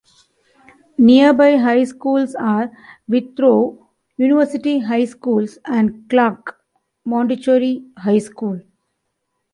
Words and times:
Nearby 0.97 1.57
High 1.57 1.83
Schools 1.83 2.33
are 2.33 2.71
Withrow 3.07 3.87
University 4.17 4.79
High 4.79 5.05
School 5.05 5.45
and 5.65 6.09
Clark 6.09 6.59
Montessori 7.05 7.85
High 7.97 8.17
School. 8.17 8.63